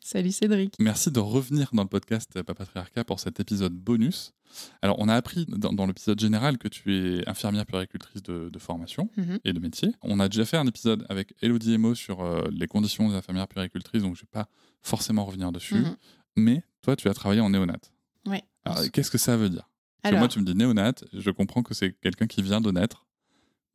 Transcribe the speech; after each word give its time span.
Salut 0.00 0.32
Cédric. 0.32 0.74
Merci 0.78 1.10
de 1.10 1.20
revenir 1.20 1.68
dans 1.72 1.82
le 1.82 1.88
podcast 1.88 2.42
Papatriarcat 2.42 3.04
pour 3.04 3.20
cet 3.20 3.40
épisode 3.40 3.74
bonus. 3.74 4.32
Alors, 4.80 4.96
on 4.98 5.08
a 5.08 5.14
appris 5.14 5.44
dans, 5.48 5.86
l'épisode 5.86 6.18
général 6.18 6.56
que 6.56 6.68
tu 6.68 6.94
es 6.94 7.28
infirmière 7.28 7.66
puricultrice 7.66 8.22
de, 8.22 8.58
formation 8.58 9.10
Mhm. 9.16 9.38
et 9.44 9.52
de 9.52 9.60
métier. 9.60 9.90
On 10.02 10.18
a 10.20 10.28
déjà 10.28 10.44
fait 10.44 10.56
un 10.56 10.66
épisode 10.66 11.04
avec 11.08 11.34
Elodie 11.42 11.74
Emo 11.74 11.94
sur 11.94 12.22
euh, 12.22 12.48
les 12.50 12.66
conditions 12.66 13.08
des 13.08 13.14
infirmières 13.14 13.48
puricultrices, 13.48 14.02
donc 14.02 14.16
je 14.16 14.22
ne 14.22 14.26
vais 14.26 14.30
pas 14.44 14.48
forcément 14.82 15.24
revenir 15.24 15.52
dessus. 15.52 15.74
Mhm. 15.76 15.96
Mais 16.36 16.62
toi, 16.82 16.96
tu 16.96 17.08
as 17.08 17.14
travaillé 17.14 17.40
en 17.40 17.50
néonate. 17.50 17.92
Ouais. 18.26 18.42
Alors, 18.64 18.90
qu'est-ce 18.92 19.10
que 19.10 19.18
ça 19.18 19.36
veut 19.36 19.50
dire? 19.50 19.68
Parce 20.02 20.14
que 20.14 20.18
moi, 20.18 20.28
tu 20.28 20.38
me 20.40 20.44
dis 20.44 20.54
néonate, 20.54 21.04
je 21.12 21.30
comprends 21.30 21.62
que 21.62 21.74
c'est 21.74 21.92
quelqu'un 22.00 22.26
qui 22.26 22.40
vient 22.42 22.60
de 22.60 22.70
naître, 22.70 23.06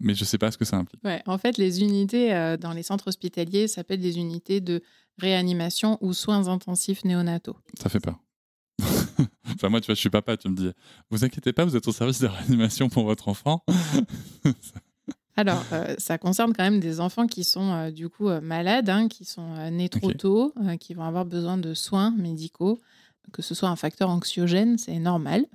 mais 0.04 0.14
je 0.14 0.22
ne 0.22 0.26
sais 0.26 0.38
pas 0.38 0.52
ce 0.52 0.58
que 0.58 0.66
ça 0.66 0.78
implique. 0.78 1.04
Ouais, 1.04 1.22
en 1.26 1.38
fait, 1.38 1.58
les 1.58 1.82
unités 1.82 2.34
euh, 2.34 2.58
dans 2.58 2.74
les 2.74 2.84
centres 2.84 3.08
hospitaliers 3.08 3.68
s'appellent 3.68 4.02
des 4.02 4.18
unités 4.18 4.62
de 4.62 4.82
réanimation 5.18 5.98
ou 6.02 6.14
soins 6.14 6.48
intensifs 6.48 7.04
néonataux. 7.04 7.58
Ça 7.80 7.90
fait 7.90 8.00
peur. 8.00 8.20
enfin, 9.54 9.70
moi, 9.70 9.82
tu 9.82 9.88
vois, 9.88 9.96
je 9.96 10.00
suis 10.00 10.10
papa, 10.10 10.38
tu 10.38 10.50
me 10.50 10.56
dis, 10.56 10.72
vous 11.10 11.24
inquiétez 11.24 11.54
pas, 11.54 11.66
vous 11.66 11.76
êtes 11.76 11.88
au 11.88 11.92
service 11.92 12.20
de 12.20 12.28
réanimation 12.28 12.90
pour 12.90 13.06
votre 13.06 13.28
enfant. 13.28 13.64
Alors, 15.36 15.64
euh, 15.72 15.96
ça 15.98 16.18
concerne 16.18 16.54
quand 16.54 16.64
même 16.64 16.80
des 16.80 17.00
enfants 17.00 17.26
qui 17.26 17.44
sont 17.44 17.72
euh, 17.72 17.92
du 17.92 18.08
coup 18.08 18.30
euh, 18.30 18.40
malades, 18.40 18.90
hein, 18.90 19.08
qui 19.08 19.26
sont 19.26 19.70
nés 19.72 19.90
trop 19.90 20.12
tôt, 20.14 20.54
qui 20.80 20.94
vont 20.94 21.04
avoir 21.04 21.26
besoin 21.26 21.58
de 21.58 21.74
soins 21.74 22.12
médicaux, 22.12 22.80
que 23.32 23.42
ce 23.42 23.56
soit 23.56 23.70
un 23.70 23.76
facteur 23.76 24.10
anxiogène, 24.10 24.78
c'est 24.78 25.00
normal. 25.00 25.46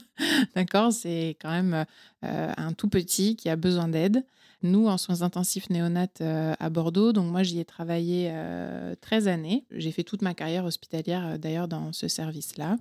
D'accord 0.54 0.92
C'est 0.92 1.36
quand 1.40 1.50
même 1.50 1.84
euh, 2.24 2.52
un 2.56 2.72
tout 2.72 2.88
petit 2.88 3.36
qui 3.36 3.48
a 3.48 3.56
besoin 3.56 3.88
d'aide. 3.88 4.24
Nous, 4.62 4.86
en 4.86 4.96
soins 4.96 5.22
intensifs 5.22 5.70
néonates 5.70 6.20
euh, 6.20 6.54
à 6.60 6.70
Bordeaux, 6.70 7.12
donc 7.12 7.30
moi 7.30 7.42
j'y 7.42 7.58
ai 7.58 7.64
travaillé 7.64 8.28
euh, 8.30 8.94
13 9.00 9.26
années. 9.26 9.64
J'ai 9.72 9.90
fait 9.90 10.04
toute 10.04 10.22
ma 10.22 10.34
carrière 10.34 10.64
hospitalière 10.64 11.26
euh, 11.26 11.38
d'ailleurs 11.38 11.66
dans 11.66 11.92
ce 11.92 12.06
service-là. 12.06 12.76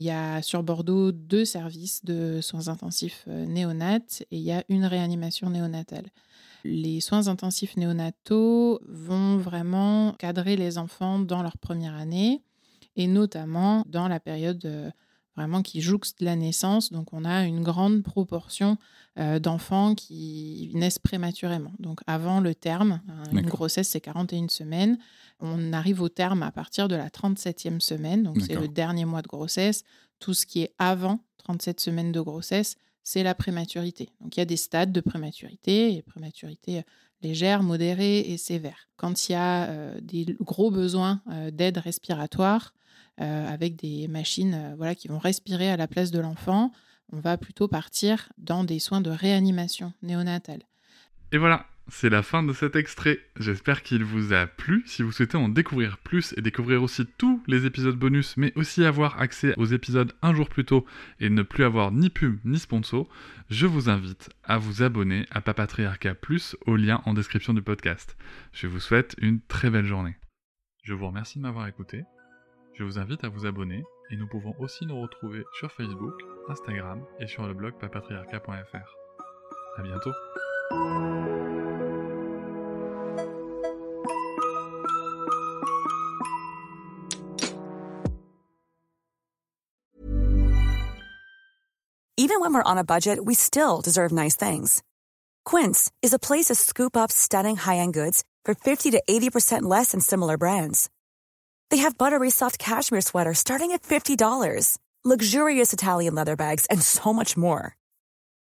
Il 0.00 0.06
y 0.06 0.10
a 0.10 0.42
sur 0.42 0.62
Bordeaux 0.62 1.12
deux 1.12 1.46
services 1.46 2.04
de 2.04 2.40
soins 2.42 2.68
intensifs 2.68 3.26
néonates 3.26 4.22
et 4.30 4.36
il 4.36 4.42
y 4.42 4.52
a 4.52 4.64
une 4.68 4.84
réanimation 4.84 5.50
néonatale. 5.50 6.06
Les 6.62 7.00
soins 7.00 7.26
intensifs 7.26 7.76
néonataux 7.76 8.80
vont 8.86 9.36
vraiment 9.36 10.12
cadrer 10.12 10.56
les 10.56 10.78
enfants 10.78 11.18
dans 11.18 11.42
leur 11.42 11.58
première 11.58 11.94
année 11.94 12.42
et 12.96 13.08
notamment 13.08 13.84
dans 13.88 14.08
la 14.08 14.20
période 14.20 14.92
vraiment 15.36 15.62
qui 15.62 15.80
jouxte 15.80 16.20
la 16.20 16.36
naissance. 16.36 16.92
Donc 16.92 17.12
on 17.12 17.24
a 17.24 17.44
une 17.44 17.62
grande 17.62 18.02
proportion 18.02 18.76
euh, 19.18 19.38
d'enfants 19.38 19.94
qui 19.94 20.70
naissent 20.74 20.98
prématurément. 20.98 21.72
Donc 21.78 22.00
avant 22.06 22.40
le 22.40 22.54
terme, 22.54 23.00
hein, 23.08 23.22
une 23.32 23.46
grossesse 23.46 23.88
c'est 23.88 24.00
41 24.00 24.48
semaines. 24.48 24.98
On 25.40 25.72
arrive 25.72 26.00
au 26.00 26.08
terme 26.08 26.42
à 26.42 26.50
partir 26.50 26.88
de 26.88 26.96
la 26.96 27.08
37e 27.08 27.80
semaine, 27.80 28.22
donc 28.22 28.40
c'est 28.40 28.54
le 28.54 28.68
dernier 28.68 29.04
mois 29.04 29.22
de 29.22 29.28
grossesse. 29.28 29.84
Tout 30.20 30.34
ce 30.34 30.46
qui 30.46 30.62
est 30.62 30.72
avant 30.78 31.20
37 31.38 31.80
semaines 31.80 32.12
de 32.12 32.20
grossesse, 32.20 32.76
c'est 33.02 33.22
la 33.22 33.34
prématurité. 33.34 34.08
Donc 34.20 34.36
il 34.36 34.40
y 34.40 34.42
a 34.42 34.46
des 34.46 34.56
stades 34.56 34.90
de 34.90 35.00
prématurité, 35.00 35.94
et 35.94 36.02
prématurité 36.02 36.78
euh, 36.78 36.82
légère, 37.22 37.62
modérée 37.62 38.20
et 38.20 38.36
sévère. 38.36 38.88
Quand 38.96 39.28
il 39.28 39.32
y 39.32 39.34
a 39.34 39.68
euh, 39.68 40.00
des 40.00 40.24
gros 40.40 40.70
besoins 40.70 41.22
euh, 41.30 41.50
d'aide 41.50 41.78
respiratoire, 41.78 42.74
avec 43.18 43.76
des 43.76 44.08
machines 44.08 44.54
euh, 44.54 44.74
voilà, 44.76 44.94
qui 44.94 45.08
vont 45.08 45.18
respirer 45.18 45.70
à 45.70 45.76
la 45.76 45.86
place 45.86 46.10
de 46.10 46.20
l'enfant, 46.20 46.72
on 47.12 47.20
va 47.20 47.36
plutôt 47.36 47.68
partir 47.68 48.32
dans 48.38 48.64
des 48.64 48.78
soins 48.78 49.00
de 49.00 49.10
réanimation 49.10 49.92
néonatale. 50.02 50.62
Et 51.32 51.38
voilà, 51.38 51.66
c'est 51.88 52.10
la 52.10 52.22
fin 52.22 52.42
de 52.42 52.52
cet 52.52 52.76
extrait. 52.76 53.20
J'espère 53.38 53.82
qu'il 53.82 54.04
vous 54.04 54.32
a 54.32 54.46
plu. 54.46 54.82
Si 54.86 55.02
vous 55.02 55.12
souhaitez 55.12 55.36
en 55.36 55.48
découvrir 55.48 55.98
plus 55.98 56.34
et 56.36 56.42
découvrir 56.42 56.82
aussi 56.82 57.04
tous 57.18 57.42
les 57.46 57.66
épisodes 57.66 57.96
bonus, 57.96 58.36
mais 58.36 58.52
aussi 58.56 58.84
avoir 58.84 59.20
accès 59.20 59.54
aux 59.58 59.66
épisodes 59.66 60.12
un 60.22 60.34
jour 60.34 60.48
plus 60.48 60.64
tôt 60.64 60.86
et 61.20 61.28
ne 61.28 61.42
plus 61.42 61.64
avoir 61.64 61.92
ni 61.92 62.10
pub 62.10 62.38
ni 62.44 62.58
sponsor, 62.58 63.08
je 63.50 63.66
vous 63.66 63.90
invite 63.90 64.30
à 64.44 64.58
vous 64.58 64.82
abonner 64.82 65.26
à 65.30 65.40
Papatriarcat 65.40 66.14
Plus 66.14 66.56
au 66.66 66.76
lien 66.76 67.02
en 67.04 67.14
description 67.14 67.52
du 67.52 67.62
podcast. 67.62 68.16
Je 68.52 68.66
vous 68.66 68.80
souhaite 68.80 69.14
une 69.18 69.40
très 69.40 69.70
belle 69.70 69.86
journée. 69.86 70.16
Je 70.82 70.94
vous 70.94 71.06
remercie 71.06 71.38
de 71.38 71.42
m'avoir 71.42 71.66
écouté. 71.66 72.04
Je 72.74 72.82
vous 72.82 72.98
invite 72.98 73.22
à 73.22 73.28
vous 73.28 73.46
abonner 73.46 73.84
et 74.10 74.16
nous 74.16 74.26
pouvons 74.26 74.52
aussi 74.58 74.84
nous 74.84 75.00
retrouver 75.00 75.44
sur 75.52 75.70
Facebook, 75.70 76.14
Instagram 76.48 77.04
et 77.20 77.28
sur 77.28 77.46
le 77.46 77.54
blog 77.54 77.74
papatriarcat.fr. 77.78 78.96
À 79.78 79.82
bientôt. 79.82 80.10
Even 92.16 92.40
when 92.40 92.54
we're 92.54 92.62
on 92.64 92.78
a 92.78 92.84
budget, 92.84 93.24
we 93.24 93.34
still 93.34 93.80
deserve 93.82 94.10
nice 94.10 94.34
things. 94.34 94.82
Quince 95.44 95.92
is 96.02 96.12
a 96.12 96.18
place 96.18 96.46
to 96.46 96.54
scoop 96.54 96.96
up 96.96 97.12
stunning 97.12 97.56
high-end 97.56 97.92
goods 97.92 98.24
for 98.44 98.54
50 98.54 98.92
to 98.92 99.02
80% 99.08 99.62
less 99.62 99.92
than 99.92 100.00
similar 100.00 100.38
brands. 100.38 100.88
They 101.70 101.78
have 101.78 101.98
buttery 101.98 102.30
soft 102.30 102.58
cashmere 102.58 103.00
sweaters 103.00 103.38
starting 103.38 103.72
at 103.72 103.82
$50, 103.82 104.78
luxurious 105.04 105.72
Italian 105.72 106.14
leather 106.14 106.36
bags, 106.36 106.66
and 106.66 106.80
so 106.80 107.12
much 107.12 107.36
more. 107.36 107.76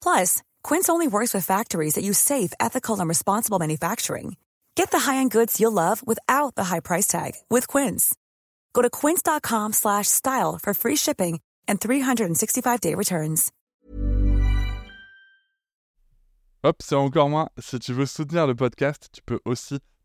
Plus, 0.02 0.42
Quince 0.62 0.88
only 0.88 1.08
works 1.08 1.34
with 1.34 1.44
factories 1.44 1.94
that 1.94 2.04
use 2.04 2.18
safe, 2.18 2.52
ethical, 2.60 3.00
and 3.00 3.08
responsible 3.08 3.58
manufacturing. 3.58 4.36
Get 4.76 4.90
the 4.90 4.98
high-end 5.00 5.30
goods 5.30 5.58
you'll 5.58 5.72
love 5.72 6.06
without 6.06 6.54
the 6.54 6.64
high 6.64 6.80
price 6.80 7.06
tag 7.06 7.32
with 7.48 7.66
Quince. 7.66 8.14
Go 8.74 8.82
to 8.82 8.90
quince.com 8.90 9.72
slash 9.72 10.06
style 10.06 10.58
for 10.62 10.74
free 10.74 10.96
shipping 10.96 11.40
and 11.66 11.80
365-day 11.80 12.94
returns. 12.94 13.50
Hop, 16.62 16.82
c'est 16.82 16.96
encore 16.96 17.30
moins. 17.30 17.48
Si 17.58 17.78
tu 17.78 17.94
veux 17.94 18.06
soutenir 18.06 18.46
le 18.46 18.54
podcast, 18.54 19.08
tu 19.12 19.22
peux 19.22 19.40
aussi 19.46 19.78